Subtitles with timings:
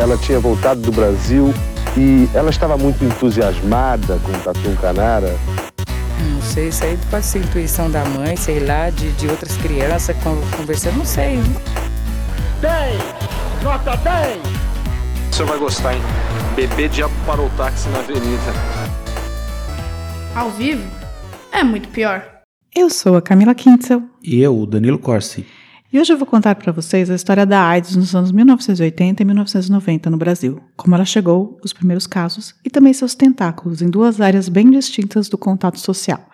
[0.00, 1.52] ela tinha voltado do Brasil
[1.94, 5.36] e ela estava muito entusiasmada com o Tatu Canara.
[6.32, 10.16] Não sei, isso aí pode ser intuição da mãe, sei lá, de, de outras crianças
[10.56, 11.38] conversando, não sei.
[12.62, 13.02] 10!
[13.62, 14.38] Nota 10!
[15.30, 16.02] O senhor vai gostar, hein?
[16.56, 18.52] Bebê diabo parou o táxi na avenida.
[20.34, 20.82] Ao vivo?
[21.52, 22.24] É muito pior.
[22.74, 24.02] Eu sou a Camila Kintzel.
[24.22, 25.44] E eu, o Danilo Corsi.
[25.92, 29.26] E hoje eu vou contar para vocês a história da AIDS nos anos 1980 e
[29.26, 34.20] 1990 no Brasil, como ela chegou, os primeiros casos e também seus tentáculos em duas
[34.20, 36.24] áreas bem distintas do contato social: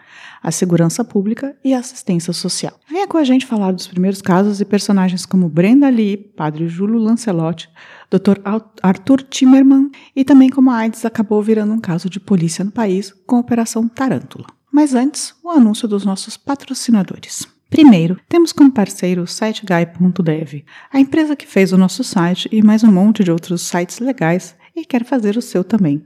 [0.43, 2.79] a segurança pública e a assistência social.
[2.87, 6.99] Venha com a gente falar dos primeiros casos e personagens como Brenda Lee, Padre Júlio
[6.99, 7.71] Lancelotti,
[8.11, 8.39] Dr.
[8.83, 13.11] Arthur Timmerman e também como a AIDS acabou virando um caso de polícia no país
[13.27, 14.49] com a Operação Tarântula.
[14.71, 17.56] Mas antes, o anúncio dos nossos patrocinadores.
[17.69, 22.85] Primeiro, temos como parceiro o SiteGuy.dev, a empresa que fez o nosso site e mais
[22.85, 26.03] um monte de outros sites legais e quer fazer o seu também.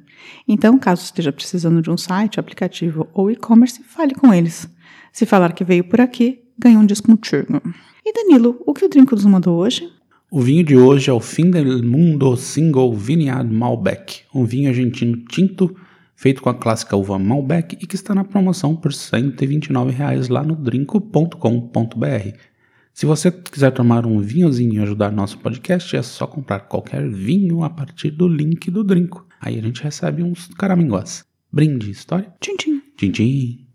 [0.49, 4.69] Então, caso esteja precisando de um site, aplicativo ou e-commerce, fale com eles.
[5.13, 7.61] Se falar que veio por aqui, ganha um descontinho.
[8.05, 9.87] E Danilo, o que o Drinco nos mandou hoje?
[10.31, 15.17] O vinho de hoje é o Fim del Mundo Single Vineyard Malbec, um vinho argentino
[15.27, 15.77] tinto
[16.21, 20.43] feito com a clássica uva Malbec e que está na promoção por 129 reais lá
[20.43, 22.37] no drinco.com.br.
[22.93, 27.65] Se você quiser tomar um vinhozinho e ajudar nosso podcast, é só comprar qualquer vinho
[27.65, 29.27] a partir do link do Drinco.
[29.41, 31.25] Aí a gente recebe uns caramingós.
[31.51, 32.31] Brinde, história?
[32.39, 32.83] Tchim, tchim.
[32.99, 33.67] Tchim, tchim.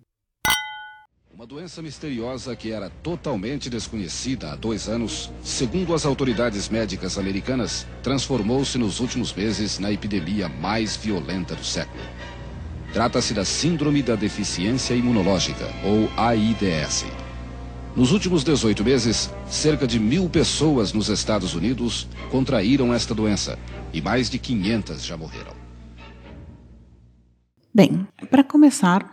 [1.33, 7.87] Uma doença misteriosa que era totalmente desconhecida há dois anos, segundo as autoridades médicas americanas,
[8.03, 12.03] transformou-se nos últimos meses na epidemia mais violenta do século.
[12.95, 17.05] Trata-se da Síndrome da Deficiência Imunológica, ou AIDS.
[17.93, 23.59] Nos últimos 18 meses, cerca de mil pessoas nos Estados Unidos contraíram esta doença
[23.91, 25.51] e mais de 500 já morreram.
[27.73, 29.05] Bem, para começar,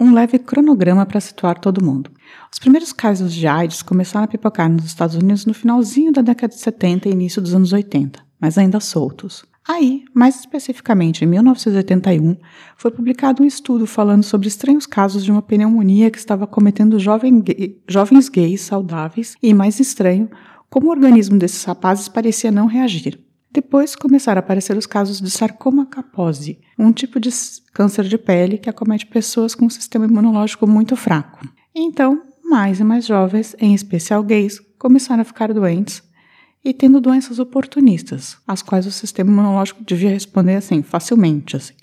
[0.00, 2.10] um leve cronograma para situar todo mundo.
[2.52, 6.52] Os primeiros casos de AIDS começaram a pipocar nos Estados Unidos no finalzinho da década
[6.52, 9.44] de 70 e início dos anos 80, mas ainda soltos.
[9.68, 12.38] Aí, mais especificamente em 1981,
[12.74, 17.38] foi publicado um estudo falando sobre estranhos casos de uma pneumonia que estava cometendo jovem
[17.38, 20.30] gay, jovens gays saudáveis e, mais estranho,
[20.70, 23.20] como o organismo desses rapazes parecia não reagir.
[23.52, 27.28] Depois começaram a aparecer os casos de sarcoma capose, um tipo de
[27.74, 31.46] câncer de pele que acomete pessoas com um sistema imunológico muito fraco.
[31.74, 36.07] Então, mais e mais jovens, em especial gays, começaram a ficar doentes
[36.68, 41.74] e tendo doenças oportunistas, às quais o sistema imunológico devia responder assim, facilmente, assim,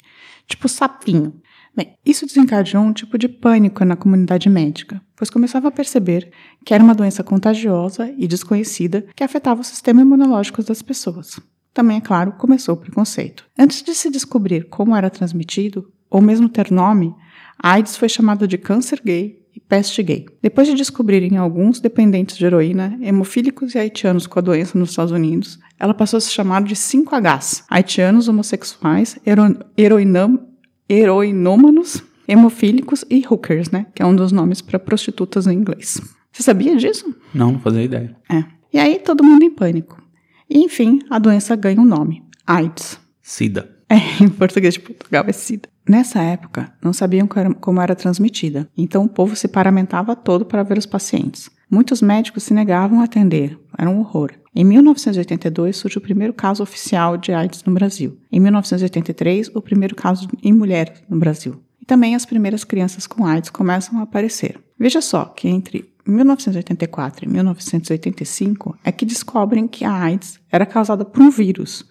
[0.48, 1.34] tipo sapinho.
[1.76, 6.32] Bem, isso desencadeou um tipo de pânico na comunidade médica, pois começava a perceber
[6.64, 11.40] que era uma doença contagiosa e desconhecida que afetava o sistema imunológico das pessoas.
[11.74, 13.46] Também, é claro, começou o preconceito.
[13.60, 17.14] Antes de se descobrir como era transmitido, ou mesmo ter nome,
[17.62, 20.26] a AIDS foi chamada de câncer gay e peste gay.
[20.42, 25.12] Depois de descobrirem alguns dependentes de heroína, hemofílicos e haitianos com a doença nos Estados
[25.12, 30.48] Unidos, ela passou a se chamar de 5Hs, haitianos homossexuais, hero, heroinam,
[30.90, 36.02] heroinômanos, hemofílicos e hookers, né, que é um dos nomes para prostitutas em inglês.
[36.32, 37.16] Você sabia disso?
[37.34, 38.16] Não, não fazia ideia.
[38.30, 38.44] É.
[38.74, 40.04] E aí todo mundo em pânico.
[40.50, 43.00] E enfim, a doença ganha um nome: AIDS.
[43.22, 43.74] SIDA.
[43.88, 45.70] É, em português de Portugal é SIDA.
[45.88, 47.28] Nessa época, não sabiam
[47.60, 51.50] como era transmitida, então o povo se paramentava todo para ver os pacientes.
[51.70, 54.32] Muitos médicos se negavam a atender, era um horror.
[54.56, 58.18] Em 1982 surge o primeiro caso oficial de AIDS no Brasil.
[58.32, 61.62] Em 1983, o primeiro caso em mulheres no Brasil.
[61.80, 64.60] E também as primeiras crianças com AIDS começam a aparecer.
[64.80, 71.06] Veja só que entre 1984 e 1985 é que descobrem que a AIDS era causada
[71.06, 71.86] por um vírus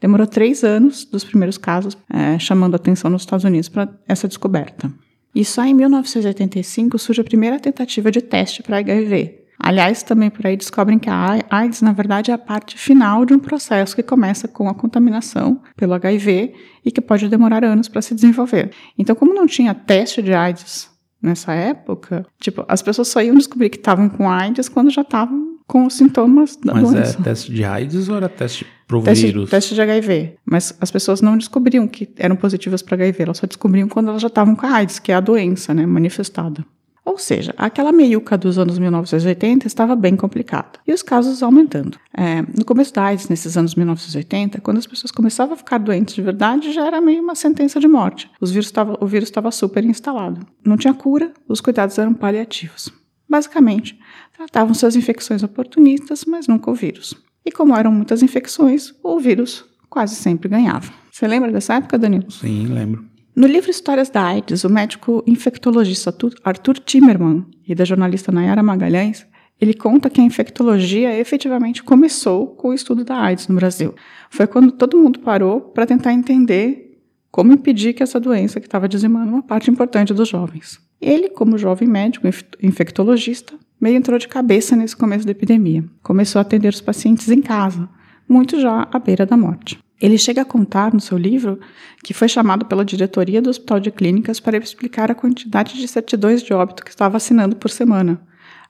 [0.00, 4.92] Demorou três anos dos primeiros casos é, chamando atenção nos Estados Unidos para essa descoberta.
[5.34, 9.46] E só em 1985 surge a primeira tentativa de teste para HIV.
[9.58, 13.32] Aliás, também por aí descobrem que a AIDS, na verdade, é a parte final de
[13.32, 16.54] um processo que começa com a contaminação pelo HIV
[16.84, 18.70] e que pode demorar anos para se desenvolver.
[18.98, 20.90] Então, como não tinha teste de AIDS
[21.22, 25.55] nessa época, tipo, as pessoas só iam descobrir que estavam com AIDS quando já estavam
[25.66, 27.18] com os sintomas da Mas é doença.
[27.18, 29.50] é teste de AIDS ou era teste pro teste, vírus?
[29.50, 30.36] Teste de HIV.
[30.44, 34.22] Mas as pessoas não descobriam que eram positivas para HIV, elas só descobriam quando elas
[34.22, 36.64] já estavam com a AIDS, que é a doença, né, manifestada.
[37.06, 40.80] Ou seja, aquela meiuca dos anos 1980 estava bem complicada.
[40.84, 41.96] E os casos aumentando.
[42.12, 46.16] É, no começo da AIDS, nesses anos 1980, quando as pessoas começavam a ficar doentes
[46.16, 48.28] de verdade, já era meio uma sentença de morte.
[48.42, 50.44] Vírus tava, o vírus estava super instalado.
[50.64, 52.92] Não tinha cura, os cuidados eram paliativos.
[53.28, 53.98] Basicamente,
[54.36, 57.14] tratavam suas infecções oportunistas, mas nunca o vírus.
[57.44, 60.92] E como eram muitas infecções, o vírus quase sempre ganhava.
[61.10, 62.30] Você lembra dessa época, Danilo?
[62.30, 63.04] Sim, lembro.
[63.34, 69.26] No livro Histórias da AIDS, o médico infectologista Arthur Timmerman e da jornalista Nayara Magalhães,
[69.60, 73.94] ele conta que a infectologia efetivamente começou com o estudo da AIDS no Brasil.
[74.30, 76.98] Foi quando todo mundo parou para tentar entender
[77.30, 80.78] como impedir que essa doença que estava dizimando uma parte importante dos jovens.
[81.00, 82.26] Ele, como jovem médico
[82.62, 85.84] infectologista, meio entrou de cabeça nesse começo da epidemia.
[86.02, 87.88] Começou a atender os pacientes em casa,
[88.28, 89.78] muito já à beira da morte.
[90.00, 91.58] Ele chega a contar no seu livro
[92.04, 96.42] que foi chamado pela diretoria do Hospital de Clínicas para explicar a quantidade de certidões
[96.42, 98.20] de óbito que estava assinando por semana,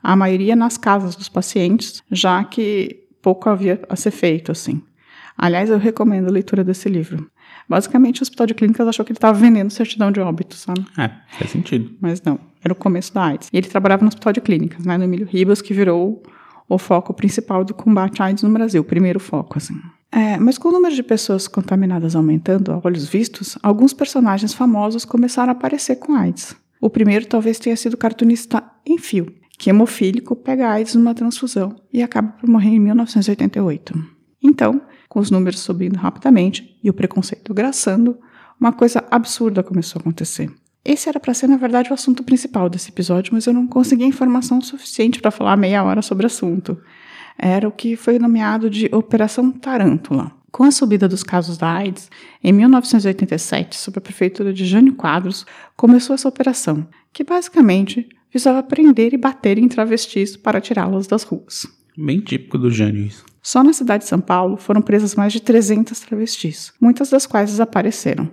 [0.02, 4.82] a maioria nas casas dos pacientes, já que pouco havia a ser feito assim.
[5.36, 7.28] Aliás, eu recomendo a leitura desse livro.
[7.68, 10.84] Basicamente, o Hospital de Clínicas achou que ele estava vendendo certidão de óbito, sabe?
[10.96, 11.90] É, faz sentido.
[12.00, 13.48] Mas não, era o começo da AIDS.
[13.52, 16.22] E ele trabalhava no Hospital de Clínicas, né, no Emílio Ribas, que virou
[16.68, 19.74] o foco principal do combate à AIDS no Brasil, o primeiro foco, assim.
[20.10, 25.04] É, mas com o número de pessoas contaminadas aumentando a olhos vistos, alguns personagens famosos
[25.04, 26.56] começaram a aparecer com AIDS.
[26.80, 29.26] O primeiro talvez tenha sido o cartunista Enfio,
[29.58, 34.16] que hemofílico pega AIDS numa transfusão e acaba por morrer em 1988.
[34.42, 34.80] Então,
[35.16, 38.18] com os números subindo rapidamente e o preconceito graçando,
[38.60, 40.50] uma coisa absurda começou a acontecer.
[40.84, 44.04] Esse era para ser, na verdade, o assunto principal desse episódio, mas eu não consegui
[44.04, 46.78] informação suficiente para falar meia hora sobre o assunto.
[47.38, 50.32] Era o que foi nomeado de Operação Tarântula.
[50.52, 52.10] Com a subida dos casos da AIDS,
[52.44, 59.14] em 1987, sob a prefeitura de Jânio Quadros, começou essa operação, que basicamente visava prender
[59.14, 61.66] e bater em travestis para tirá-las das ruas.
[61.96, 63.24] Bem típico do Jânio isso.
[63.46, 67.50] Só na cidade de São Paulo foram presas mais de 300 travestis, muitas das quais
[67.50, 68.28] desapareceram.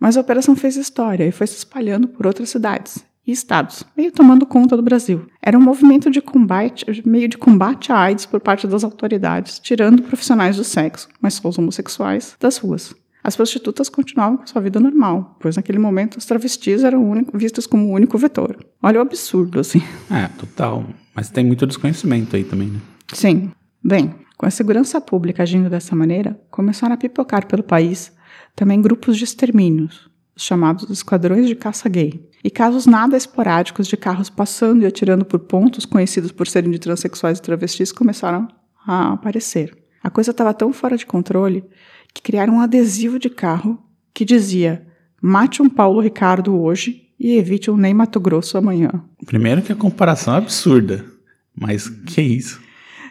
[0.00, 4.10] Mas a operação fez história e foi se espalhando por outras cidades e estados, meio
[4.10, 5.26] tomando conta do Brasil.
[5.42, 10.02] Era um movimento de combate, meio de combate à AIDS por parte das autoridades, tirando
[10.02, 12.94] profissionais do sexo, mas só os homossexuais, das ruas.
[13.22, 17.66] As prostitutas continuavam com sua vida normal, pois naquele momento os travestis eram único, vistos
[17.66, 18.56] como o único vetor.
[18.82, 19.82] Olha o absurdo, assim.
[20.10, 20.86] É, total.
[21.14, 22.80] Mas tem muito desconhecimento aí também, né?
[23.12, 23.52] Sim.
[23.84, 28.12] Bem, com a segurança pública agindo dessa maneira, começaram a pipocar pelo país
[28.54, 33.96] também grupos de extermínios, os chamados esquadrões de caça gay, e casos nada esporádicos de
[33.96, 38.46] carros passando e atirando por pontos conhecidos por serem de transexuais e travestis começaram
[38.86, 39.76] a aparecer.
[40.02, 41.64] A coisa estava tão fora de controle
[42.14, 43.82] que criaram um adesivo de carro
[44.14, 44.86] que dizia:
[45.20, 48.90] mate um Paulo Ricardo hoje e evite um Ney Mato Grosso amanhã.
[49.26, 51.04] Primeiro que a comparação é absurda,
[51.52, 52.67] mas que isso?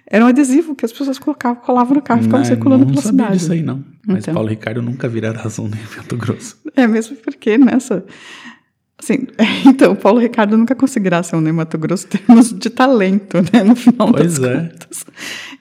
[0.10, 2.92] Era um adesivo que as pessoas colocavam, colavam no carro e ficavam Não, circulando não
[2.92, 3.38] pela sabia cidade.
[3.40, 3.84] disso aí, não.
[4.06, 4.34] Mas Então.
[4.34, 6.58] Paulo Ricardo nunca virá razão nem Mato Grosso.
[6.76, 8.06] É mesmo porque nessa.
[9.00, 9.28] Assim,
[9.68, 13.64] então, Paulo Ricardo nunca conseguirá ser um Ney Mato Grosso em termos de talento, né?
[13.64, 14.56] No final Pois das é.
[14.70, 15.06] contas.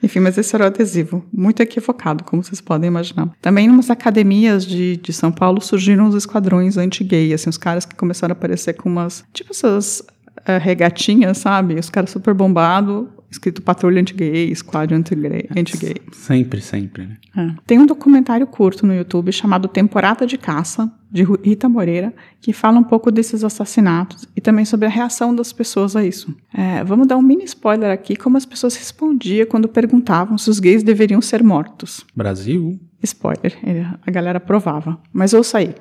[0.01, 1.23] Enfim, mas esse era o adesivo.
[1.31, 3.29] Muito equivocado, como vocês podem imaginar.
[3.41, 7.85] Também, em umas academias de, de São Paulo, surgiram os esquadrões anti-gay, assim, os caras
[7.85, 9.23] que começaram a aparecer com umas.
[9.31, 10.01] Tipo essas
[10.45, 11.75] eh, regatinhas, sabe?
[11.75, 15.47] Os caras super bombados, escrito patrulha anti-gay, squad anti-gay.
[15.55, 15.95] anti-gay.
[16.11, 17.17] Sempre, sempre, né?
[17.35, 17.55] É.
[17.65, 22.79] Tem um documentário curto no YouTube chamado Temporada de Caça, de Rita Moreira, que fala
[22.79, 26.35] um pouco desses assassinatos e também sobre a reação das pessoas a isso.
[26.53, 30.59] É, vamos dar um mini spoiler aqui, como as pessoas respondiam quando perguntavam se os
[30.59, 32.05] gays deveriam ser mortos.
[32.15, 32.79] Brasil?
[33.03, 33.57] Spoiler,
[34.05, 34.99] a galera provava.
[35.13, 35.75] Mas ouça aí.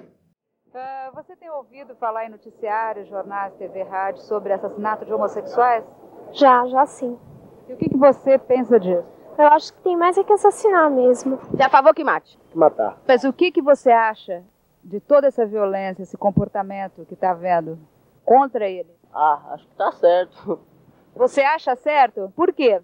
[0.74, 5.84] Ah, você tem ouvido falar em noticiários, jornais, TV, rádio sobre assassinato de homossexuais?
[6.32, 7.16] Já, já sim.
[7.68, 9.04] E o que, que você pensa disso?
[9.38, 11.36] Eu acho que tem mais é que assassinar mesmo.
[11.36, 12.38] Você é a favor que mate?
[12.54, 12.98] Matar.
[13.06, 14.42] Mas o que, que você acha
[14.82, 17.78] de toda essa violência, esse comportamento que está vendo
[18.24, 18.90] contra ele?
[19.12, 20.60] Ah, acho que tá certo.
[21.14, 22.32] Você acha certo?
[22.36, 22.80] Por quê?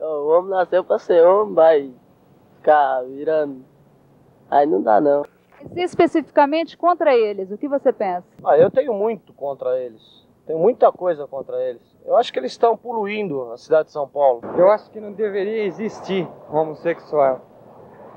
[0.00, 1.94] O homem nasceu pra ser homem, vai
[2.56, 3.64] ficar virando.
[4.50, 5.24] Aí não dá não.
[5.74, 8.26] E especificamente contra eles, o que você pensa?
[8.44, 10.26] Ah, eu tenho muito contra eles.
[10.46, 11.82] Tenho muita coisa contra eles.
[12.08, 14.40] Eu acho que eles estão poluindo a cidade de São Paulo.
[14.56, 17.46] Eu acho que não deveria existir homossexual.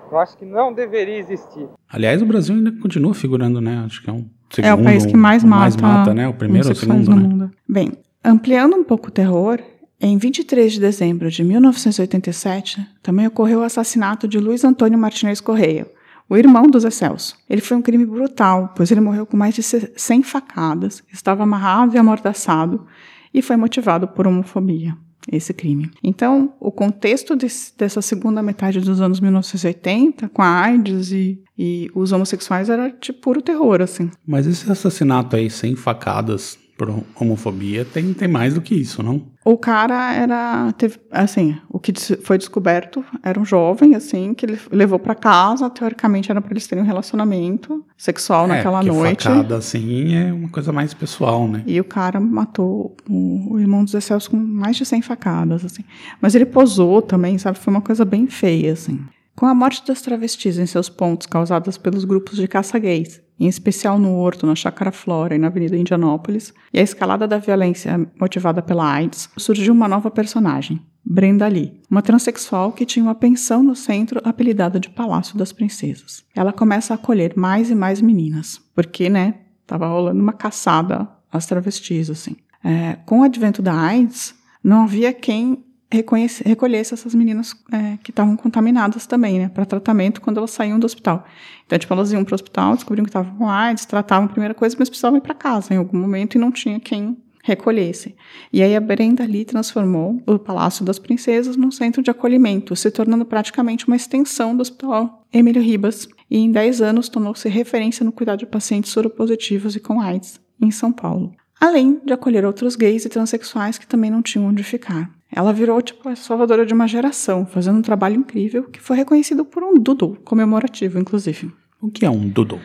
[0.09, 1.67] Eu acho que não deveria existir.
[1.89, 3.83] Aliás, o Brasil ainda continua figurando, né?
[3.85, 6.25] Acho que é um segundo, é o país que mais o mata, mais mata, né?
[6.25, 7.21] O primeiro ou o segundo, no né?
[7.21, 7.51] mundo.
[7.67, 7.91] Bem,
[8.23, 9.59] ampliando um pouco o terror,
[9.99, 15.85] em 23 de dezembro de 1987, também ocorreu o assassinato de Luiz Antônio Martinez Correia,
[16.29, 17.35] o irmão do Zé Celso.
[17.49, 21.93] Ele foi um crime brutal, pois ele morreu com mais de 100 facadas, estava amarrado
[21.93, 22.87] e amordaçado
[23.33, 24.95] e foi motivado por homofobia.
[25.31, 25.91] Esse crime.
[26.03, 27.35] Então, o contexto
[27.77, 33.13] dessa segunda metade dos anos 1980, com a AIDS e, e os homossexuais, era de
[33.13, 34.09] puro terror, assim.
[34.25, 39.27] Mas esse assassinato aí, sem facadas por homofobia, tem, tem mais do que isso, não?
[39.45, 40.71] O cara era.
[40.73, 45.69] Teve, assim, o, que foi descoberto era um jovem, assim, que ele levou para casa,
[45.69, 49.25] teoricamente era para eles terem um relacionamento sexual É, naquela noite.
[49.25, 51.61] facada assim é uma coisa mais pessoal, né?
[51.67, 55.83] E o cara matou o, o irmão dos Celso com mais de 100 facadas, assim.
[56.19, 57.59] Mas ele posou também, sabe?
[57.59, 58.99] Foi uma coisa bem feia, assim.
[59.35, 63.47] Com a morte das travestis em seus pontos causadas pelos grupos de caça gays, em
[63.47, 68.07] especial no Horto, na Chácara Flora e na Avenida Indianópolis, e a escalada da violência
[68.19, 73.63] motivada pela AIDS, surgiu uma nova personagem, Brenda Lee, uma transexual que tinha uma pensão
[73.63, 76.23] no centro apelidada de Palácio das Princesas.
[76.35, 79.33] Ela começa a acolher mais e mais meninas, porque, né,
[79.65, 82.35] tava rolando uma caçada às travestis, assim.
[82.63, 88.37] É, com o advento da AIDS, não havia quem recolhesse essas meninas é, que estavam
[88.37, 91.25] contaminadas também, né, para tratamento quando elas saíam do hospital.
[91.65, 94.53] Então, tipo, elas iam para o hospital, descobriam que estavam com AIDS, tratavam a primeira
[94.53, 98.15] coisa, mas precisavam ir para casa em algum momento e não tinha quem recolhesse.
[98.53, 102.89] E aí a Brenda Lee transformou o Palácio das Princesas num centro de acolhimento, se
[102.91, 108.11] tornando praticamente uma extensão do Hospital Emílio Ribas, e em 10 anos tornou-se referência no
[108.11, 111.33] cuidado de pacientes soropositivos e com AIDS em São Paulo.
[111.59, 115.11] Além de acolher outros gays e transexuais que também não tinham onde ficar.
[115.31, 119.45] Ela virou, tipo, a salvadora de uma geração, fazendo um trabalho incrível que foi reconhecido
[119.45, 121.51] por um doodle comemorativo, inclusive.
[121.81, 122.59] O que é um doodle?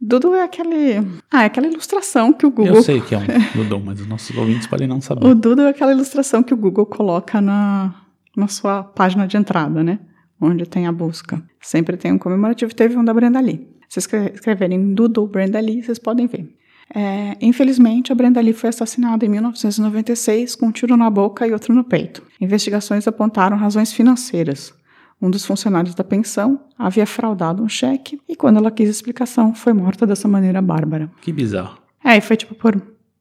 [0.00, 0.96] Doodle é aquele.
[1.30, 2.76] Ah, é aquela ilustração que o Google.
[2.76, 5.26] Eu sei que é um doodle, mas os nossos ouvintes podem não saber.
[5.26, 7.94] O Doodle é aquela ilustração que o Google coloca na,
[8.36, 9.98] na sua página de entrada, né?
[10.40, 11.42] Onde tem a busca.
[11.60, 12.74] Sempre tem um comemorativo.
[12.74, 13.68] Teve um da Brenda Lee.
[13.88, 16.54] Se escreverem Doodle Brenda Lee, vocês podem ver.
[16.94, 21.52] É, infelizmente, a Brenda Lee foi assassinada em 1996 com um tiro na boca e
[21.52, 22.22] outro no peito.
[22.40, 24.72] Investigações apontaram razões financeiras.
[25.20, 29.72] Um dos funcionários da pensão havia fraudado um cheque e, quando ela quis explicação, foi
[29.72, 31.10] morta dessa maneira bárbara.
[31.22, 31.78] Que bizarro.
[32.04, 32.76] É, e foi tipo por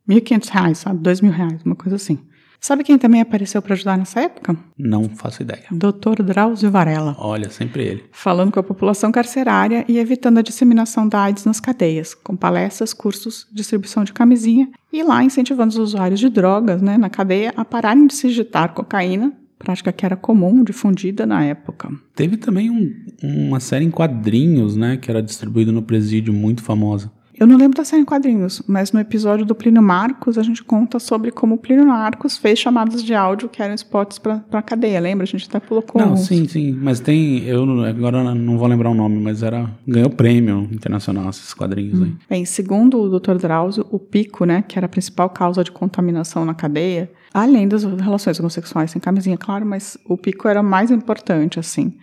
[0.07, 0.99] 1.500 reais, sabe?
[0.99, 2.19] 2 mil reais, uma coisa assim.
[2.65, 4.57] Sabe quem também apareceu para ajudar nessa época?
[4.75, 5.65] Não faço ideia.
[5.69, 6.23] Dr.
[6.23, 7.15] Drauzio Varela.
[7.19, 8.05] Olha, sempre ele.
[8.11, 12.91] Falando com a população carcerária e evitando a disseminação da AIDS nas cadeias, com palestras,
[12.91, 17.63] cursos, distribuição de camisinha e lá incentivando os usuários de drogas né, na cadeia a
[17.63, 21.91] pararem de se injetar cocaína, prática que era comum, difundida na época.
[22.15, 22.91] Teve também um,
[23.21, 27.11] uma série em quadrinhos, né, que era distribuída no presídio, muito famosa.
[27.37, 30.63] Eu não lembro da série em quadrinhos, mas no episódio do Plínio Marcos a gente
[30.63, 34.61] conta sobre como o Plínio Marcos fez chamadas de áudio que eram spots para a
[34.61, 35.23] cadeia, lembra?
[35.23, 36.27] A gente até colocou Não, uns.
[36.27, 40.69] sim, sim, mas tem, eu agora não vou lembrar o nome, mas era, ganhou prêmio
[40.71, 42.13] internacional esses quadrinhos aí.
[42.29, 43.35] Bem, segundo o Dr.
[43.35, 47.83] Drauzio, o pico, né, que era a principal causa de contaminação na cadeia, além das
[47.83, 51.93] relações homossexuais sem camisinha, claro, mas o pico era mais importante, assim,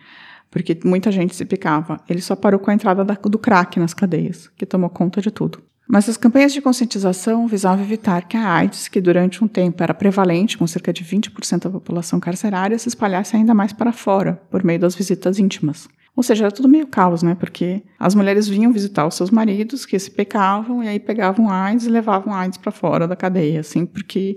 [0.52, 1.98] porque muita gente se picava.
[2.06, 5.30] Ele só parou com a entrada da, do crack nas cadeias, que tomou conta de
[5.30, 5.60] tudo.
[5.88, 9.92] Mas as campanhas de conscientização visavam evitar que a AIDS, que durante um tempo era
[9.92, 14.62] prevalente, com cerca de 20% da população carcerária, se espalhasse ainda mais para fora, por
[14.62, 15.88] meio das visitas íntimas.
[16.14, 17.34] Ou seja, era tudo meio caos, né?
[17.34, 21.86] Porque as mulheres vinham visitar os seus maridos, que se pecavam, e aí pegavam AIDS
[21.86, 24.36] e levavam AIDS para fora da cadeia, assim, porque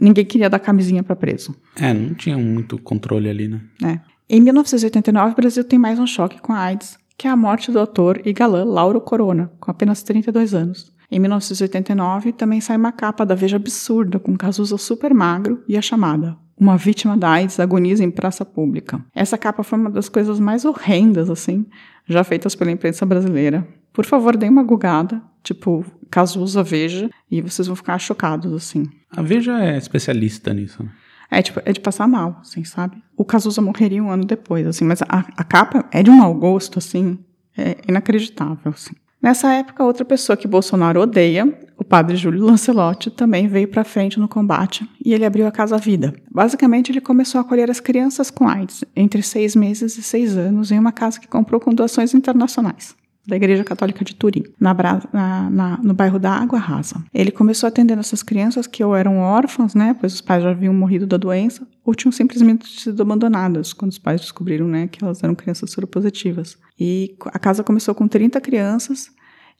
[0.00, 1.54] ninguém queria dar camisinha para preso.
[1.76, 3.60] É, não tinha muito controle ali, né?
[3.84, 4.10] É.
[4.32, 7.72] Em 1989, o Brasil tem mais um choque com a AIDS, que é a morte
[7.72, 10.92] do ator e galã Lauro Corona, com apenas 32 anos.
[11.10, 15.82] Em 1989, também sai uma capa da Veja absurda, com Cazuza super magro e a
[15.82, 19.04] chamada Uma vítima da AIDS agoniza em praça pública.
[19.12, 21.66] Essa capa foi uma das coisas mais horrendas, assim,
[22.06, 23.66] já feitas pela imprensa brasileira.
[23.92, 28.84] Por favor, deem uma gugada, tipo Cazuza Veja, e vocês vão ficar chocados, assim.
[29.10, 30.88] A Veja é especialista nisso.
[31.30, 33.02] É, tipo, é de passar mal, assim, sabe?
[33.16, 36.34] O Cazuza morreria um ano depois, assim, mas a, a capa é de um mau
[36.34, 37.18] gosto, assim,
[37.56, 38.94] é inacreditável, assim.
[39.22, 41.46] Nessa época, outra pessoa que Bolsonaro odeia,
[41.76, 45.76] o padre Júlio Lancelotti, também veio para frente no combate e ele abriu a Casa
[45.76, 46.14] Vida.
[46.30, 50.72] Basicamente, ele começou a acolher as crianças com AIDS entre seis meses e seis anos
[50.72, 52.96] em uma casa que comprou com doações internacionais
[53.26, 54.74] da Igreja Católica de Turim, na,
[55.12, 57.02] na, na, no bairro da Água Rasa.
[57.12, 60.74] Ele começou atendendo essas crianças que ou eram órfãs, né, pois os pais já haviam
[60.74, 65.22] morrido da doença, ou tinham simplesmente sido abandonadas quando os pais descobriram, né, que elas
[65.22, 66.58] eram crianças soropositivas.
[66.78, 69.10] E a casa começou com 30 crianças,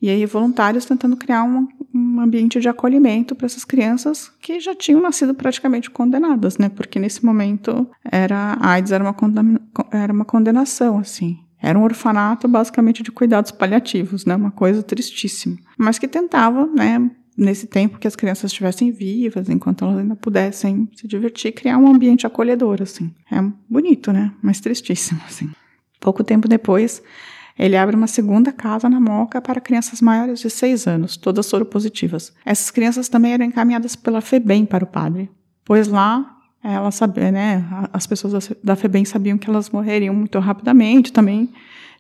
[0.03, 4.75] e aí voluntários tentando criar um, um ambiente de acolhimento para essas crianças que já
[4.75, 9.15] tinham nascido praticamente condenadas, né, porque nesse momento era a AIDS era uma,
[9.93, 11.39] era uma condenação, assim.
[11.61, 14.35] Era um orfanato basicamente de cuidados paliativos, né?
[14.35, 15.57] Uma coisa tristíssima.
[15.79, 17.11] Mas que tentava, né?
[17.37, 21.87] Nesse tempo que as crianças estivessem vivas, enquanto elas ainda pudessem se divertir, criar um
[21.87, 23.15] ambiente acolhedor, assim.
[23.31, 24.33] É bonito, né?
[24.43, 25.51] Mas tristíssimo, assim.
[25.99, 27.03] Pouco tempo depois,
[27.59, 32.33] ele abre uma segunda casa na Moca para crianças maiores de 6 anos, todas soropositivas.
[32.45, 35.31] Essas crianças também eram encaminhadas pela FEBEM para o padre,
[35.65, 37.65] pois lá ela sabia, né?
[37.93, 41.51] As pessoas da FEBEM sabiam que elas morreriam muito rapidamente, também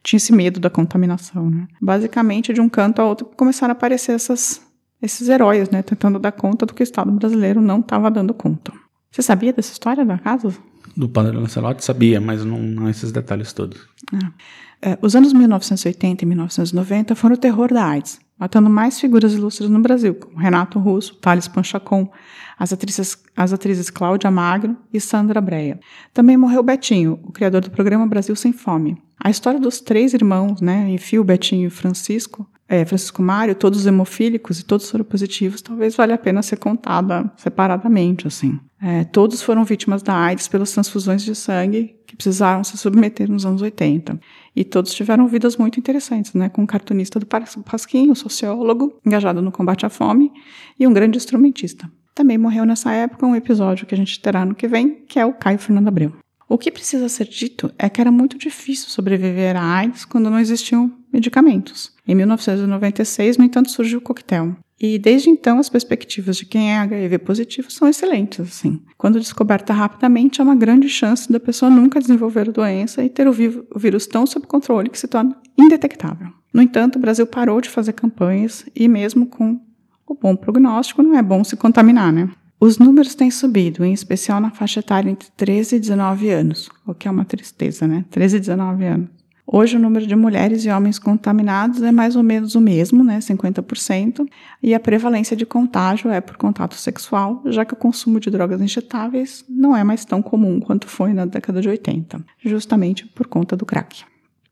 [0.02, 1.66] tinha esse medo da contaminação, né?
[1.80, 4.60] Basicamente, de um canto a outro começaram a aparecer essas,
[5.00, 5.82] esses heróis, né?
[5.82, 8.72] Tentando dar conta do que o Estado brasileiro não estava dando conta.
[9.10, 10.54] Você sabia dessa história da casa?
[10.96, 13.80] Do padre Lancelotti sabia, mas não, não esses detalhes todos.
[14.12, 14.90] É.
[14.92, 19.68] É, os anos 1980 e 1990 foram o terror da AIDS, matando mais figuras ilustres
[19.68, 22.10] no Brasil, como Renato Russo, Thales Panchacon,
[22.58, 25.78] as atrizes, as atrizes Cláudia Magro e Sandra Breia.
[26.14, 28.96] Também morreu Betinho, o criador do programa Brasil Sem Fome.
[29.22, 34.60] A história dos três irmãos, né, Enfio, Betinho e Francisco, é, Francisco Mário, todos hemofílicos
[34.60, 38.58] e todos soropositivos, talvez valha a pena ser contada separadamente, assim.
[38.80, 43.46] É, todos foram vítimas da AIDS pelas transfusões de sangue que precisaram se submeter nos
[43.46, 44.18] anos 80.
[44.56, 46.48] E todos tiveram vidas muito interessantes, né?
[46.48, 50.32] Com um cartunista do Pasquim, um sociólogo engajado no combate à fome
[50.76, 51.88] e um grande instrumentista.
[52.12, 55.24] Também morreu nessa época um episódio que a gente terá no que vem, que é
[55.24, 56.12] o Caio Fernando Abreu.
[56.48, 60.40] O que precisa ser dito é que era muito difícil sobreviver à AIDS quando não
[60.40, 61.92] existiam medicamentos.
[62.08, 64.56] Em 1996, no entanto, surgiu o coquetel.
[64.80, 68.80] E desde então as perspectivas de quem é HIV positivo são excelentes, assim.
[68.96, 73.28] Quando descoberta rapidamente, há uma grande chance da pessoa nunca desenvolver a doença e ter
[73.28, 76.28] o, o vírus tão sob controle que se torna indetectável.
[76.52, 79.60] No entanto, o Brasil parou de fazer campanhas e mesmo com
[80.06, 82.30] o bom prognóstico, não é bom se contaminar, né?
[82.58, 86.92] Os números têm subido, em especial na faixa etária entre 13 e 19 anos, o
[86.92, 88.04] que é uma tristeza, né?
[88.10, 89.19] 13 e 19 anos.
[89.52, 93.18] Hoje o número de mulheres e homens contaminados é mais ou menos o mesmo, né,
[93.18, 94.24] 50%,
[94.62, 98.60] e a prevalência de contágio é por contato sexual, já que o consumo de drogas
[98.60, 103.56] injetáveis não é mais tão comum quanto foi na década de 80, justamente por conta
[103.56, 104.04] do crack.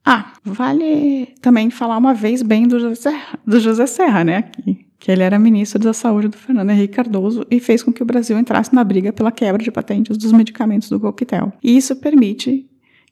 [0.04, 5.12] Ah, vale também falar uma vez bem do José, do José Serra, né, aqui, que
[5.12, 8.36] ele era ministro da Saúde do Fernando Henrique Cardoso e fez com que o Brasil
[8.36, 11.52] entrasse na briga pela quebra de patentes dos medicamentos do coquetel.
[11.62, 12.68] E isso permite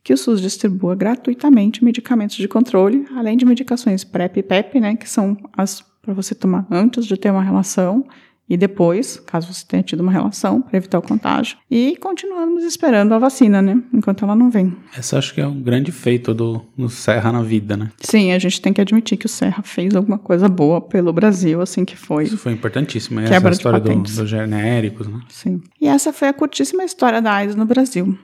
[0.07, 4.95] que o SUS distribua gratuitamente medicamentos de controle, além de medicações PrEP e PEP, né,
[4.95, 8.07] que são as para você tomar antes de ter uma relação
[8.49, 11.59] e depois, caso você tenha tido uma relação, para evitar o contágio.
[11.69, 13.83] E continuamos esperando a vacina, né?
[13.93, 14.77] Enquanto ela não vem.
[14.97, 17.91] Essa acho que é um grande feito do, do Serra na vida, né?
[17.99, 21.61] Sim, a gente tem que admitir que o Serra fez alguma coisa boa pelo Brasil,
[21.61, 22.25] assim que foi.
[22.25, 23.19] Isso foi importantíssimo.
[23.19, 25.19] Essa é a história do, dos genéricos, né?
[25.29, 25.61] Sim.
[25.81, 28.17] E essa foi a curtíssima história da AIDS no Brasil.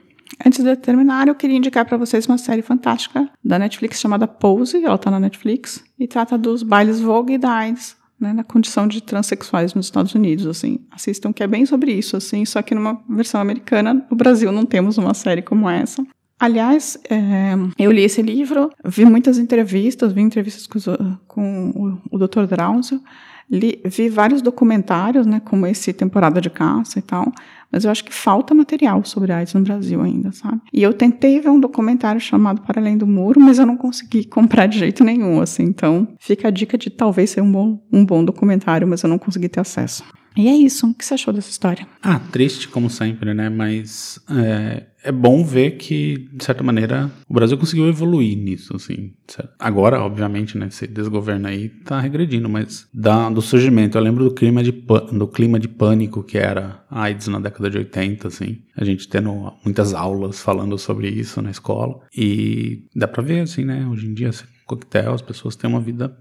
[0.45, 4.83] Antes de terminar, eu queria indicar para vocês uma série fantástica da Netflix chamada Pose,
[4.83, 8.87] ela está na Netflix, e trata dos bailes Vogue e da AIDS né, na condição
[8.87, 10.79] de transexuais nos Estados Unidos, assim.
[10.89, 14.65] Assistam que é bem sobre isso, assim, só que numa versão americana, no Brasil não
[14.65, 16.03] temos uma série como essa.
[16.39, 22.17] Aliás, é, eu li esse livro, vi muitas entrevistas, vi entrevistas com, com o, o
[22.17, 22.45] Dr.
[22.47, 23.01] Drauzio,
[23.49, 27.31] li, vi vários documentários, né, como esse Temporada de Caça e tal,
[27.73, 30.61] mas eu acho que falta material sobre AIDS no Brasil ainda, sabe?
[30.71, 34.23] E eu tentei ver um documentário chamado Para Além do Muro, mas eu não consegui
[34.29, 35.63] comprar de jeito nenhum, assim.
[35.63, 39.17] Então, fica a dica de talvez ser um bom, um bom documentário, mas eu não
[39.17, 40.03] consegui ter acesso.
[40.35, 40.87] E é isso.
[40.87, 41.87] O que você achou dessa história?
[42.01, 43.49] Ah, triste como sempre, né?
[43.49, 49.13] Mas é, é bom ver que, de certa maneira, o Brasil conseguiu evoluir nisso, assim.
[49.59, 50.67] Agora, obviamente, né?
[50.67, 53.97] Esse desgoverno aí tá regredindo, mas da, do surgimento.
[53.97, 57.69] Eu lembro do clima, de, do clima de pânico que era a AIDS na década
[57.69, 58.61] de 80, assim.
[58.75, 61.99] A gente tendo muitas aulas falando sobre isso na escola.
[62.15, 63.85] E dá pra ver, assim, né?
[63.87, 66.15] Hoje em dia, assim, coquetel, as pessoas têm uma vida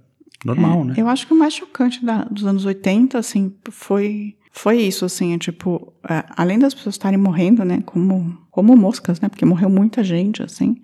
[0.45, 0.95] normal, é, né?
[0.97, 5.33] Eu acho que o mais chocante da, dos anos 80, assim, foi foi isso, assim,
[5.35, 9.71] é, tipo, é, além das pessoas estarem morrendo, né, como, como moscas, né, porque morreu
[9.71, 10.77] muita gente, assim,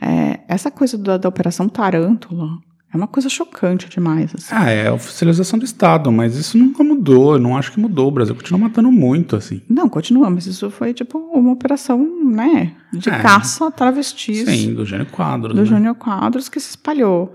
[0.00, 2.58] é, essa coisa da, da Operação Tarântula
[2.92, 4.54] é uma coisa chocante demais, assim.
[4.54, 8.08] Ah, é a oficialização do Estado, mas isso nunca mudou, eu não acho que mudou,
[8.08, 9.60] o Brasil continua matando muito, assim.
[9.68, 14.48] Não, continua, mas isso foi, tipo, uma operação, né, de é, caça a travestis.
[14.48, 15.66] Sim, do Jânio Quadros, Do né?
[15.66, 17.34] Jânio Quadros que se espalhou.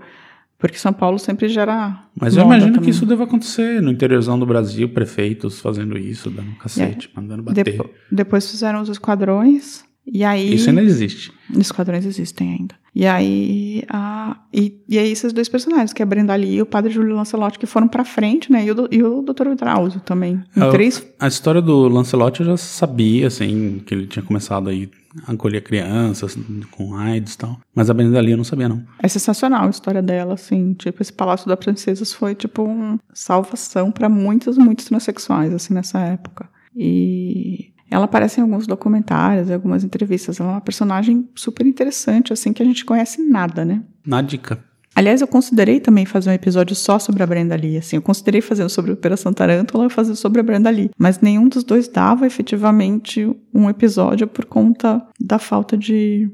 [0.58, 2.02] Porque São Paulo sempre gera.
[2.18, 2.84] Mas eu imagino também.
[2.84, 7.20] que isso deva acontecer no interiorzão do Brasil, prefeitos fazendo isso, dando cacete, é.
[7.20, 7.64] mandando bater.
[7.64, 10.54] Depo depois fizeram os esquadrões, e aí.
[10.54, 11.32] Isso ainda existe.
[11.50, 12.74] Os esquadrões existem ainda.
[12.96, 13.82] E aí.
[13.90, 16.90] A, e, e aí, esses dois personagens, que é a Brenda Lee e o padre
[16.90, 18.64] Júlio Lancelotti, que foram pra frente, né?
[18.64, 19.54] E o, e o Dr.
[19.54, 20.42] Drauzio também.
[20.56, 21.06] A, três...
[21.20, 24.88] a história do Lancelotti eu já sabia, assim, que ele tinha começado aí
[25.26, 26.38] acolher crianças
[26.70, 27.60] com AIDS e tal.
[27.74, 28.82] Mas a Brenda Lee eu não sabia, não.
[28.98, 30.72] É sensacional a história dela, assim.
[30.72, 35.98] Tipo, esse Palácio da Princesas foi, tipo, uma salvação para muitos, muitos transexuais, assim, nessa
[36.00, 36.48] época.
[36.74, 40.40] E ela aparece em alguns documentários, em algumas entrevistas.
[40.40, 43.82] Ela é uma personagem super interessante, assim, que a gente conhece nada, né?
[44.04, 44.58] Na dica.
[44.94, 47.76] Aliás, eu considerei também fazer um episódio só sobre a Brenda Lee.
[47.76, 50.90] Assim, eu considerei fazer sobre a Operação Tarântula e fazer sobre a Brenda Lee.
[50.96, 56.30] Mas nenhum dos dois dava efetivamente um episódio por conta da falta de,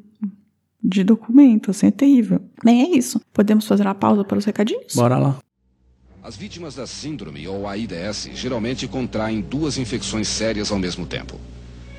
[0.82, 1.72] de documento.
[1.72, 2.40] Assim, é terrível.
[2.64, 3.20] Bem, é isso.
[3.32, 4.94] Podemos fazer uma pausa para os recadinhos?
[4.94, 5.36] Bora lá.
[6.24, 11.40] As vítimas da síndrome ou AIDS geralmente contraem duas infecções sérias ao mesmo tempo.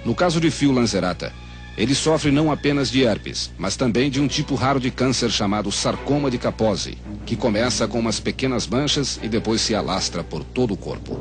[0.05, 1.33] No caso de Phil Lanzerata,
[1.77, 5.69] ele sofre não apenas de herpes, mas também de um tipo raro de câncer chamado
[5.73, 10.73] sarcoma de Kaposi, que começa com umas pequenas manchas e depois se alastra por todo
[10.73, 11.19] o corpo.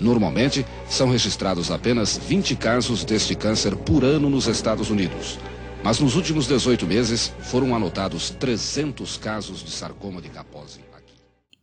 [0.00, 5.38] Normalmente, são registrados apenas 20 casos deste câncer por ano nos Estados Unidos.
[5.84, 10.89] Mas nos últimos 18 meses, foram anotados 300 casos de sarcoma de Kaposi.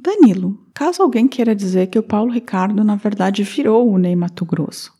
[0.07, 4.45] Danilo, caso alguém queira dizer que o Paulo Ricardo, na verdade, virou o Ney Mato
[4.45, 4.93] Grosso,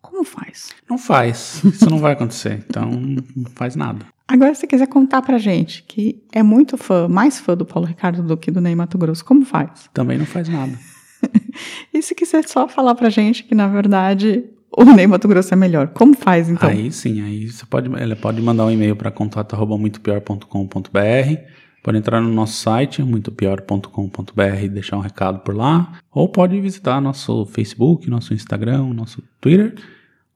[0.00, 0.68] como faz?
[0.88, 1.60] Não faz.
[1.64, 2.64] Isso não vai acontecer.
[2.68, 4.06] Então, não faz nada.
[4.28, 7.88] Agora, se você quiser contar pra gente que é muito fã, mais fã do Paulo
[7.88, 9.90] Ricardo do que do Ney Mato Grosso, como faz?
[9.92, 10.78] Também não faz nada.
[11.92, 15.56] e se quiser só falar pra gente que, na verdade, o Ney Mato Grosso é
[15.56, 16.68] melhor, como faz então?
[16.68, 22.32] Aí sim, aí você pode, ele pode mandar um e-mail para contato@muitopior.com.br, pode entrar no
[22.32, 28.32] nosso site muitopior.com.br e deixar um recado por lá, ou pode visitar nosso Facebook, nosso
[28.32, 29.74] Instagram, nosso Twitter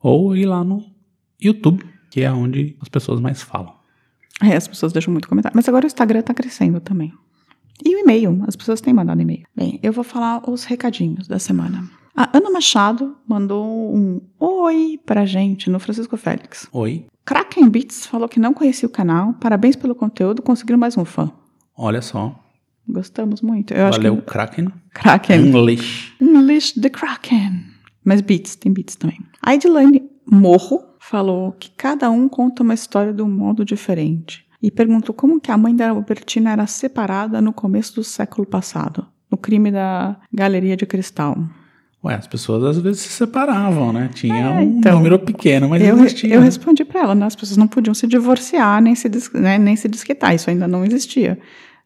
[0.01, 0.85] ou ir lá no
[1.41, 3.75] YouTube, que é onde as pessoas mais falam.
[4.43, 5.57] É, as pessoas deixam muito comentário.
[5.57, 7.13] Mas agora o Instagram tá crescendo também.
[7.85, 9.45] E o e-mail, as pessoas têm mandado e-mail.
[9.55, 11.89] Bem, eu vou falar os recadinhos da semana.
[12.17, 16.67] A Ana Machado mandou um oi pra gente no Francisco Félix.
[16.73, 17.05] Oi.
[17.27, 19.35] Kraken Beats falou que não conhecia o canal.
[19.35, 21.31] Parabéns pelo conteúdo, conseguiram mais um fã.
[21.77, 22.43] Olha só.
[22.89, 23.75] Gostamos muito.
[23.75, 24.31] Eu Valeu, acho que...
[24.31, 24.69] Kraken.
[24.95, 25.47] Kraken.
[25.49, 26.15] English.
[26.19, 27.65] English the Kraken.
[28.03, 29.19] Mas beats, tem beats também.
[29.43, 34.47] A Edilane Morro falou que cada um conta uma história de um modo diferente.
[34.63, 39.07] E perguntou como que a mãe da Albertina era separada no começo do século passado,
[39.31, 41.37] no crime da Galeria de Cristal.
[42.05, 44.11] Ué, as pessoas às vezes se separavam, né?
[44.15, 46.35] Tinha É, um então, número pequeno, mas eu, existia.
[46.35, 46.45] eu né?
[46.47, 47.27] respondi pra ela, né?
[47.27, 50.35] As pessoas não podiam se divorciar, nem se, né, nem se desquitar.
[50.35, 51.39] Isso ainda não existia.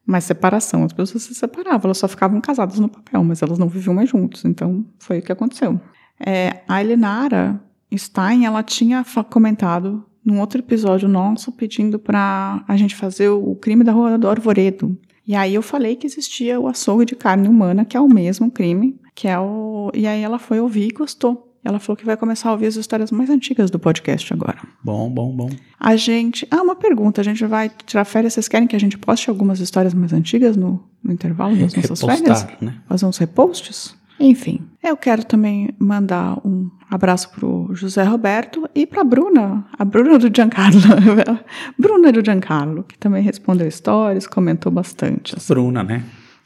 [0.05, 3.69] Mas separação, as pessoas se separavam, elas só ficavam casadas no papel, mas elas não
[3.69, 4.45] viviam mais juntos.
[4.45, 5.81] Então, foi o que aconteceu.
[6.19, 7.61] É, a Elenara
[7.97, 13.85] Stein, ela tinha comentado num outro episódio nosso pedindo para a gente fazer o crime
[13.85, 14.99] da Rua do Arvoredo.
[15.31, 18.51] E aí eu falei que existia o açougue de carne humana, que é o mesmo
[18.51, 19.89] crime, que é o...
[19.95, 21.55] E aí ela foi ouvir e gostou.
[21.63, 24.59] Ela falou que vai começar a ouvir as histórias mais antigas do podcast agora.
[24.83, 25.49] Bom, bom, bom.
[25.79, 26.49] A gente.
[26.51, 27.21] Ah, uma pergunta.
[27.21, 28.33] A gente vai tirar férias.
[28.33, 32.01] Vocês querem que a gente poste algumas histórias mais antigas no, no intervalo das nossas
[32.01, 32.61] Repostar, férias?
[32.61, 32.83] né?
[32.89, 33.95] Fazer uns reposts?
[34.19, 34.61] Enfim.
[34.83, 40.31] Eu quero também mandar um abraço pro José Roberto e pra Bruna, a Bruna do
[40.35, 40.81] Giancarlo.
[41.79, 45.35] Bruna do Giancarlo, que também respondeu histórias, comentou bastante.
[45.37, 45.53] assim.
[45.53, 46.05] Bruna, né?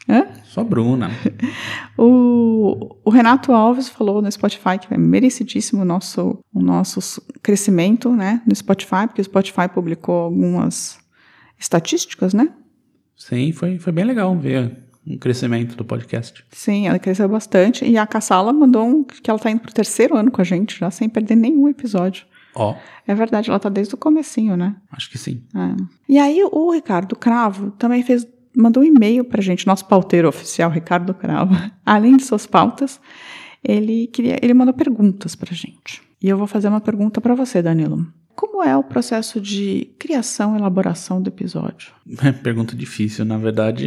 [0.08, 0.26] Hã?
[0.44, 1.10] Só Bruna.
[1.96, 8.10] O, o Renato Alves falou no Spotify que é merecidíssimo o nosso, o nosso crescimento
[8.10, 10.98] né, no Spotify, porque o Spotify publicou algumas
[11.56, 12.48] estatísticas, né?
[13.16, 16.44] Sim, foi, foi bem legal ver um crescimento do podcast.
[16.50, 17.84] Sim, ela cresceu bastante.
[17.84, 20.78] E a Cassala mandou um, que ela tá indo pro terceiro ano com a gente,
[20.78, 22.24] já sem perder nenhum episódio.
[22.54, 22.74] Ó,
[23.06, 24.76] É verdade, ela tá desde o comecinho, né?
[24.92, 25.42] acho que sim.
[25.54, 25.76] É.
[26.08, 30.70] E aí o Ricardo Cravo também fez, mandou um e-mail pra gente, nosso pauteiro oficial,
[30.70, 31.54] Ricardo Cravo.
[31.84, 33.00] Além de suas pautas,
[33.62, 36.00] ele queria, ele mandou perguntas pra gente.
[36.22, 38.06] E eu vou fazer uma pergunta pra você, Danilo.
[38.36, 41.92] Como é o processo de criação e elaboração do episódio?
[42.42, 43.24] Pergunta difícil.
[43.24, 43.86] Na verdade,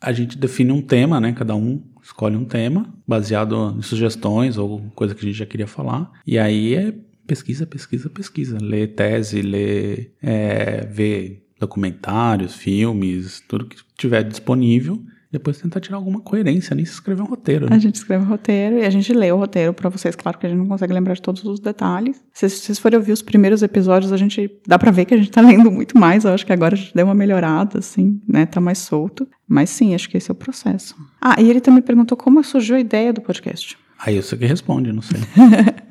[0.00, 1.32] a gente define um tema, né?
[1.32, 5.66] Cada um escolhe um tema baseado em sugestões ou coisa que a gente já queria
[5.66, 6.10] falar.
[6.26, 6.94] E aí é
[7.26, 8.58] pesquisa, pesquisa, pesquisa.
[8.60, 15.02] Ler tese, ler, é, ver documentários, filmes, tudo que tiver disponível.
[15.36, 17.68] Depois tentar tirar alguma coerência nisso e escrever um roteiro.
[17.68, 17.76] Né?
[17.76, 20.16] A gente escreve o roteiro e a gente lê o roteiro pra vocês.
[20.16, 22.22] Claro que a gente não consegue lembrar de todos os detalhes.
[22.32, 25.16] Se se vocês forem ouvir os primeiros episódios, a gente dá pra ver que a
[25.18, 26.24] gente tá lendo muito mais.
[26.24, 28.46] Eu acho que agora a gente deu uma melhorada, assim, né?
[28.46, 29.28] Tá mais solto.
[29.46, 30.96] Mas sim, acho que esse é o processo.
[31.20, 33.76] Ah, e ele também perguntou como surgiu a ideia do podcast.
[33.98, 35.20] Aí você que responde, não sei.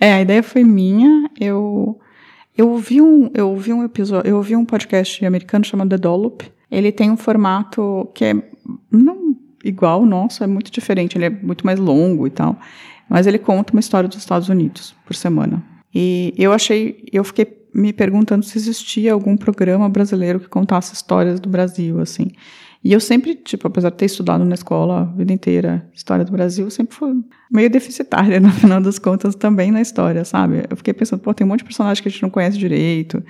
[0.00, 1.30] É, a ideia foi minha.
[1.40, 1.98] Eu
[2.56, 6.42] eu ouvi um eu ouvi um episódio, eu ouvi um podcast americano chamado The Dollop.
[6.70, 8.34] Ele tem um formato que é
[8.96, 12.58] não igual ao nosso, é muito diferente, ele é muito mais longo e tal.
[13.08, 15.62] Mas ele conta uma história dos Estados Unidos por semana.
[15.94, 21.40] E eu achei, eu fiquei me perguntando se existia algum programa brasileiro que contasse histórias
[21.40, 22.30] do Brasil, assim.
[22.84, 26.30] E eu sempre, tipo, apesar de ter estudado na escola a vida inteira história do
[26.30, 27.14] Brasil, sempre fui
[27.50, 30.64] meio deficitária, no final das contas, também na história, sabe?
[30.68, 33.24] Eu fiquei pensando, pô, tem um monte de personagem que a gente não conhece direito,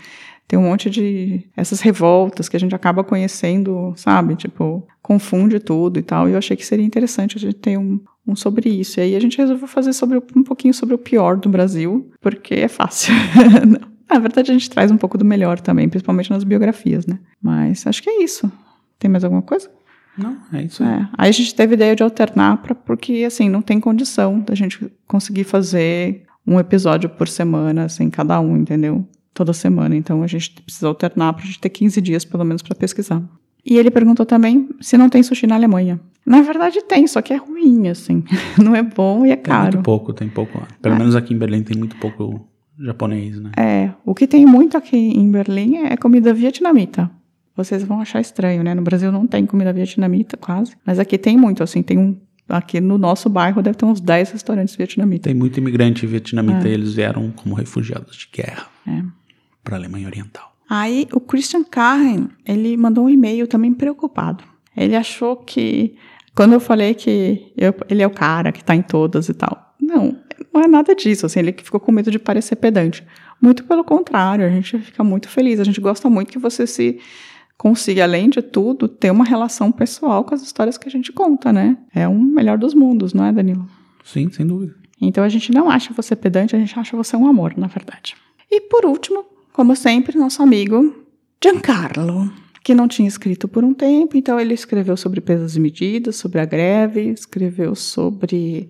[0.46, 4.36] Tem um monte de essas revoltas que a gente acaba conhecendo, sabe?
[4.36, 6.28] Tipo, confunde tudo e tal.
[6.28, 9.00] E eu achei que seria interessante a gente ter um, um sobre isso.
[9.00, 12.54] E aí a gente resolveu fazer sobre, um pouquinho sobre o pior do Brasil, porque
[12.54, 13.14] é fácil.
[14.08, 17.18] Na verdade, a gente traz um pouco do melhor também, principalmente nas biografias, né?
[17.42, 18.52] Mas acho que é isso.
[18.98, 19.70] Tem mais alguma coisa?
[20.16, 20.90] Não, é isso aí.
[20.90, 21.08] É.
[21.18, 24.90] Aí a gente teve ideia de alternar pra, porque, assim, não tem condição da gente
[25.06, 29.06] conseguir fazer um episódio por semana, assim, cada um, entendeu?
[29.34, 29.94] Toda semana.
[29.96, 33.20] Então a gente precisa alternar pra gente ter 15 dias, pelo menos, para pesquisar.
[33.66, 35.98] E ele perguntou também se não tem sushi na Alemanha.
[36.24, 38.22] Na verdade tem, só que é ruim, assim.
[38.62, 39.72] Não é bom e é Tem caro.
[39.74, 40.62] muito pouco, tem pouco.
[40.80, 40.98] Pelo É.
[40.98, 42.46] menos aqui em Berlim tem muito pouco
[42.78, 43.50] japonês, né?
[43.58, 47.10] É, o que tem muito aqui em Berlim é comida vietnamita.
[47.56, 48.74] Vocês vão achar estranho, né?
[48.74, 50.72] No Brasil não tem comida vietnamita, quase.
[50.86, 52.16] Mas aqui tem muito, assim, tem um.
[52.48, 55.24] Aqui no nosso bairro deve ter uns 10 restaurantes vietnamitas.
[55.30, 56.70] Tem muito imigrante vietnamita É.
[56.70, 59.02] e eles vieram como refugiados de guerra É.
[59.64, 60.54] para a Alemanha Oriental.
[60.68, 64.44] Aí o Christian Karen, ele mandou um e-mail também preocupado.
[64.76, 65.96] Ele achou que,
[66.34, 69.74] quando eu falei que eu- ele é o cara que tá em todas e tal.
[69.80, 70.16] Não,
[70.52, 73.04] não é nada disso, assim, ele ficou com medo de parecer pedante.
[73.40, 76.98] Muito pelo contrário, a gente fica muito feliz, a gente gosta muito que você se
[77.56, 81.52] consiga, além de tudo, ter uma relação pessoal com as histórias que a gente conta,
[81.52, 81.76] né?
[81.94, 83.68] É um melhor dos mundos, não é, Danilo?
[84.02, 84.74] Sim, sem dúvida.
[85.00, 88.16] Então a gente não acha você pedante, a gente acha você um amor, na verdade.
[88.50, 90.92] E por último, como sempre, nosso amigo
[91.40, 92.28] Giancarlo,
[92.64, 96.40] que não tinha escrito por um tempo, então ele escreveu sobre pesos e medidas, sobre
[96.40, 98.68] a greve, escreveu sobre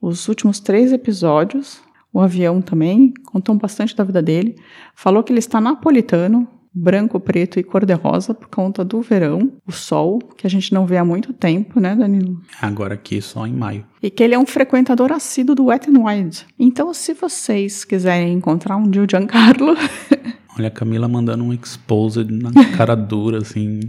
[0.00, 1.78] os últimos três episódios,
[2.10, 4.56] o avião também, contou bastante da vida dele,
[4.94, 10.18] falou que ele está napolitano, branco, preto e cor-de-rosa por conta do verão, o sol,
[10.36, 12.40] que a gente não vê há muito tempo, né, Danilo?
[12.60, 13.84] Agora aqui só em maio.
[14.02, 16.44] E que ele é um frequentador assíduo do Wet n Wild.
[16.58, 19.74] Então, se vocês quiserem encontrar um dia o Giancarlo,
[20.56, 23.80] Olha a Camila mandando um exposed na cara dura, assim,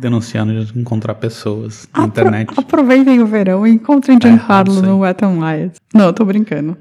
[0.00, 2.52] denunciando de encontrar pessoas na internet.
[2.56, 5.72] aproveitem o verão e encontrem Tá Giancarlo errado, no Wet n Wild.
[5.92, 6.76] Não, eu tô brincando.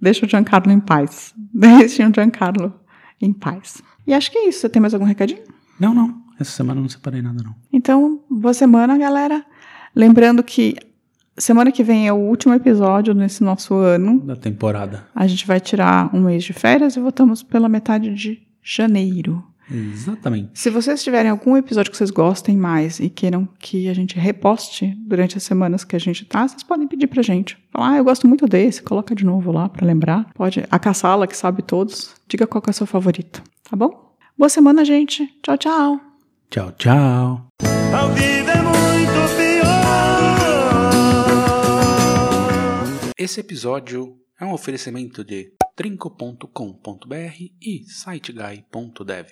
[0.00, 1.34] Deixa o Giancarlo em paz.
[1.52, 2.72] Deixem o Giancarlo
[3.20, 3.82] em paz.
[4.06, 4.60] E acho que é isso.
[4.60, 5.42] Você tem mais algum recadinho?
[5.78, 6.22] Não, não.
[6.38, 7.54] Essa semana eu não separei nada, não.
[7.72, 9.44] Então, boa semana, galera.
[9.94, 10.76] Lembrando que
[11.38, 14.20] semana que vem é o último episódio nesse nosso ano.
[14.20, 15.06] Da temporada.
[15.14, 19.42] A gente vai tirar um mês de férias e voltamos pela metade de janeiro.
[19.70, 20.50] Exatamente.
[20.54, 24.94] Se vocês tiverem algum episódio que vocês gostem mais e queiram que a gente reposte
[24.98, 27.58] durante as semanas que a gente tá, vocês podem pedir pra gente.
[27.72, 30.30] Falar, ah, eu gosto muito desse, coloca de novo lá pra lembrar.
[30.34, 34.14] Pode, a caçala que sabe todos, diga qual é o seu favorito, tá bom?
[34.38, 35.26] Boa semana, gente.
[35.42, 36.00] Tchau, tchau.
[36.50, 37.48] Tchau, tchau.
[37.62, 39.66] A vida é muito pior.
[43.18, 49.24] Esse episódio é um oferecimento de trinco.com.br e siteguy.dev.